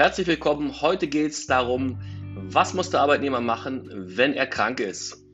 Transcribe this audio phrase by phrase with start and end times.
[0.00, 0.80] Herzlich willkommen.
[0.80, 2.00] Heute geht es darum,
[2.34, 5.26] was muss der Arbeitnehmer machen, wenn er krank ist.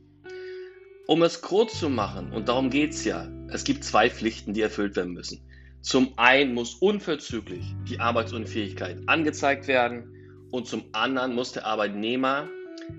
[1.06, 4.62] Um es kurz zu machen, und darum geht es ja, es gibt zwei Pflichten, die
[4.62, 5.48] erfüllt werden müssen.
[5.82, 12.48] Zum einen muss unverzüglich die Arbeitsunfähigkeit angezeigt werden und zum anderen muss der Arbeitnehmer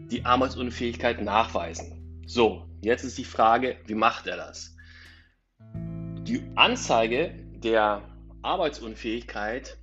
[0.09, 2.21] die Arbeitsunfähigkeit nachweisen.
[2.25, 4.73] So, jetzt ist die Frage, wie macht er das?
[5.73, 8.03] Die Anzeige der
[8.41, 9.77] Arbeitsunfähigkeit,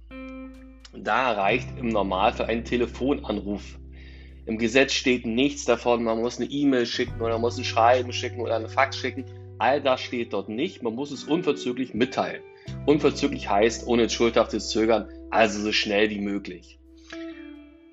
[0.98, 3.78] da reicht im Normalfall ein Telefonanruf.
[4.46, 8.12] Im Gesetz steht nichts davon, man muss eine E-Mail schicken oder man muss ein Schreiben
[8.12, 9.24] schicken oder eine Fax schicken.
[9.58, 10.82] All das steht dort nicht.
[10.82, 12.42] Man muss es unverzüglich mitteilen.
[12.86, 16.78] Unverzüglich heißt ohne schuldhaftes Zögern, also so schnell wie möglich.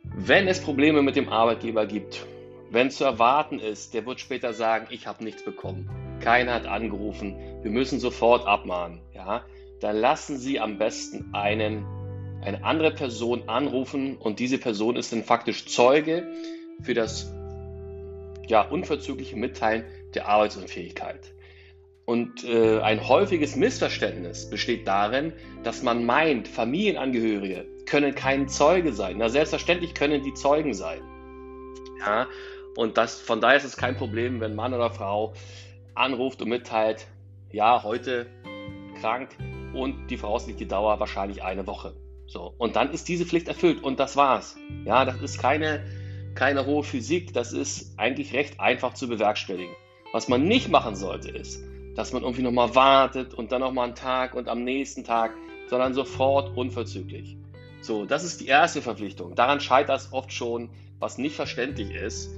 [0.03, 2.25] Wenn es Probleme mit dem Arbeitgeber gibt,
[2.69, 5.89] wenn zu erwarten ist, der wird später sagen, ich habe nichts bekommen,
[6.21, 9.43] keiner hat angerufen, wir müssen sofort abmahnen, ja,
[9.79, 11.85] dann lassen Sie am besten einen,
[12.41, 16.27] eine andere Person anrufen und diese Person ist dann faktisch Zeuge
[16.81, 17.31] für das
[18.47, 21.33] ja, unverzügliche Mitteilen der Arbeitsunfähigkeit.
[22.05, 29.17] Und äh, ein häufiges Missverständnis besteht darin, dass man meint, Familienangehörige können kein Zeuge sein.
[29.17, 31.01] Na, selbstverständlich können die Zeugen sein.
[31.99, 32.27] Ja,
[32.75, 35.33] und das, von daher ist es kein Problem, wenn Mann oder Frau
[35.93, 37.05] anruft und mitteilt,
[37.51, 38.27] ja, heute
[38.99, 39.29] krank
[39.73, 41.93] und die voraussichtliche Dauer wahrscheinlich eine Woche.
[42.31, 44.55] So, und dann ist diese Pflicht erfüllt und das war's.
[44.85, 45.83] Ja, das ist keine,
[46.33, 49.75] keine hohe Physik, das ist eigentlich recht einfach zu bewerkstelligen.
[50.13, 51.61] Was man nicht machen sollte, ist,
[51.93, 55.33] dass man irgendwie nochmal wartet und dann nochmal einen Tag und am nächsten Tag,
[55.69, 57.35] sondern sofort unverzüglich.
[57.81, 59.35] So, das ist die erste Verpflichtung.
[59.35, 62.29] Daran scheitert es oft schon, was nicht verständlich ist.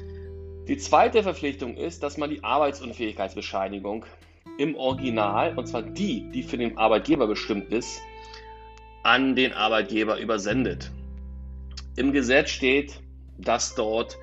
[0.67, 4.07] Die zweite Verpflichtung ist, dass man die Arbeitsunfähigkeitsbescheinigung
[4.57, 8.02] im Original, und zwar die, die für den Arbeitgeber bestimmt ist,
[9.04, 10.91] an den Arbeitgeber übersendet.
[11.96, 13.02] Im Gesetz steht,
[13.38, 14.18] dass dort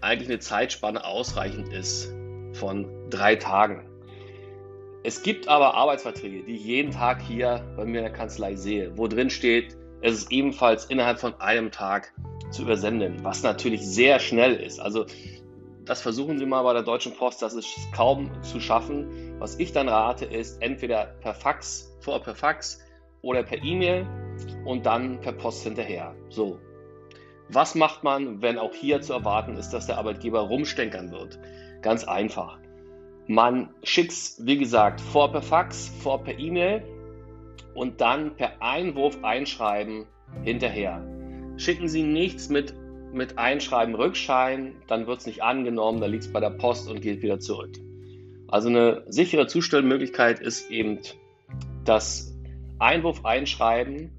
[0.00, 2.12] eigentlich eine Zeitspanne ausreichend ist
[2.52, 3.86] von drei Tagen.
[5.02, 8.96] Es gibt aber Arbeitsverträge, die ich jeden Tag hier bei mir in der Kanzlei sehe,
[8.96, 12.12] wo drin steht, es ist ebenfalls innerhalb von einem Tag
[12.50, 14.80] zu übersenden, was natürlich sehr schnell ist.
[14.80, 15.06] Also
[15.84, 19.34] das versuchen Sie mal bei der Deutschen Post, das ist kaum zu schaffen.
[19.38, 22.80] Was ich dann rate, ist entweder per Fax, vor per Fax
[23.24, 24.06] oder per E-Mail
[24.64, 26.14] und dann per Post hinterher.
[26.28, 26.58] So.
[27.48, 31.38] Was macht man, wenn auch hier zu erwarten ist, dass der Arbeitgeber rumstenkern wird?
[31.82, 32.58] Ganz einfach.
[33.26, 36.82] Man schickt es, wie gesagt, vor per Fax, vor per E-Mail
[37.74, 40.06] und dann per Einwurf einschreiben
[40.42, 41.02] hinterher.
[41.56, 42.74] Schicken Sie nichts mit,
[43.12, 47.00] mit Einschreiben Rückschein, dann wird es nicht angenommen, dann liegt es bei der Post und
[47.00, 47.72] geht wieder zurück.
[48.48, 50.98] Also eine sichere Zustellmöglichkeit ist eben
[51.84, 52.33] das
[52.78, 54.12] Einwurf einschreiben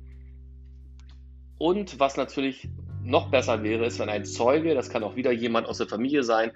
[1.58, 2.68] und was natürlich
[3.04, 6.24] noch besser wäre, ist, wenn ein Zeuge, das kann auch wieder jemand aus der Familie
[6.24, 6.52] sein,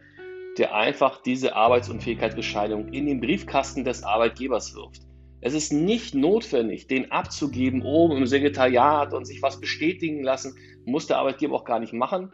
[0.57, 5.03] der einfach diese Arbeitsunfähigkeitsbescheinigung in den Briefkasten des Arbeitgebers wirft.
[5.41, 10.55] Es ist nicht notwendig, den abzugeben oben im Sekretariat und sich was bestätigen lassen,
[10.85, 12.31] muss der Arbeitgeber auch gar nicht machen,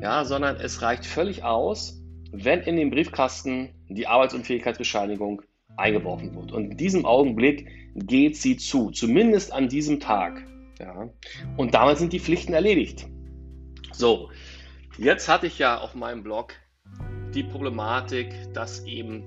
[0.00, 2.00] ja, sondern es reicht völlig aus,
[2.32, 5.42] wenn in den Briefkasten die Arbeitsunfähigkeitsbescheinigung
[5.76, 6.52] eingeworfen wird.
[6.52, 10.42] Und in diesem Augenblick geht sie zu, zumindest an diesem Tag.
[10.78, 11.08] Ja.
[11.56, 13.06] Und damit sind die Pflichten erledigt.
[13.92, 14.30] So,
[14.98, 16.54] jetzt hatte ich ja auf meinem Blog
[17.34, 19.24] die Problematik, dass eben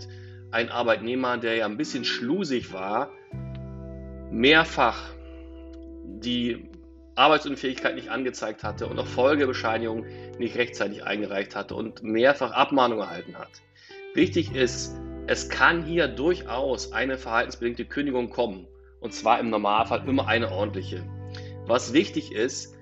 [0.51, 3.09] ein Arbeitnehmer, der ja ein bisschen schlusig war,
[4.31, 5.11] mehrfach
[6.05, 6.69] die
[7.15, 10.05] Arbeitsunfähigkeit nicht angezeigt hatte und auch Folgebescheinigungen
[10.37, 13.49] nicht rechtzeitig eingereicht hatte und mehrfach Abmahnung erhalten hat.
[14.13, 14.95] Wichtig ist,
[15.29, 18.65] es kann hier durchaus eine verhaltensbedingte Kündigung kommen.
[18.99, 21.03] Und zwar im Normalfall immer eine ordentliche.
[21.67, 22.75] Was wichtig ist,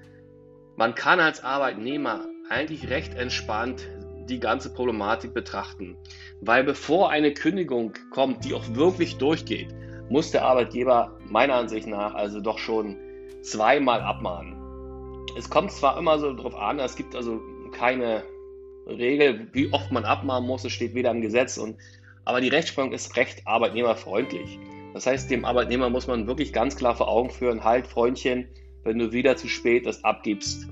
[0.78, 3.90] man kann als Arbeitnehmer eigentlich recht entspannt
[4.30, 5.98] die ganze Problematik betrachten.
[6.40, 9.76] Weil bevor eine Kündigung kommt, die auch wirklich durchgeht,
[10.08, 12.96] muss der Arbeitgeber meiner Ansicht nach also doch schon
[13.42, 14.56] zweimal abmahnen.
[15.38, 17.42] Es kommt zwar immer so darauf an, es gibt also
[17.74, 18.24] keine
[18.88, 21.76] Regel, wie oft man abmahnen muss, es steht weder im Gesetz und
[22.28, 24.60] aber die Rechtsprechung ist recht arbeitnehmerfreundlich.
[24.94, 28.50] Das heißt, dem Arbeitnehmer muss man wirklich ganz klar vor Augen führen, halt Freundchen,
[28.84, 30.68] wenn du wieder zu spät das abgibst,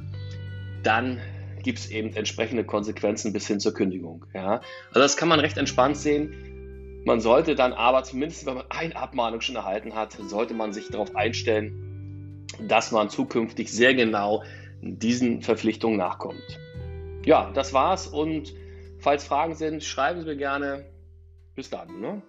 [0.84, 1.22] dann
[1.64, 4.26] gibt es eben entsprechende Konsequenzen bis hin zur Kündigung.
[4.34, 4.60] Ja?
[4.90, 7.04] Also das kann man recht entspannt sehen.
[7.06, 10.90] Man sollte dann aber zumindest, wenn man eine Abmahnung schon erhalten hat, sollte man sich
[10.90, 14.44] darauf einstellen, dass man zukünftig sehr genau
[14.82, 16.60] diesen Verpflichtungen nachkommt.
[17.24, 18.54] Ja, das war's und
[19.00, 20.95] falls Fragen sind, schreiben Sie mir gerne.
[21.56, 22.02] Bis dann.
[22.02, 22.22] Ne?